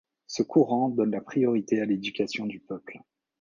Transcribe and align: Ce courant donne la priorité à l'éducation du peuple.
Ce 0.25 0.41
courant 0.41 0.89
donne 0.89 1.11
la 1.11 1.21
priorité 1.21 1.79
à 1.79 1.85
l'éducation 1.85 2.47
du 2.47 2.59
peuple. 2.59 2.97